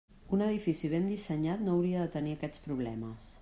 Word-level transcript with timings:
Un 0.37 0.41
edifici 0.45 0.89
ben 0.93 1.05
dissenyat 1.11 1.63
no 1.67 1.77
hauria 1.77 2.03
de 2.07 2.13
tenir 2.17 2.35
aquests 2.39 2.65
problemes. 2.69 3.33